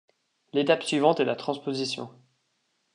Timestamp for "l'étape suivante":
0.53-1.19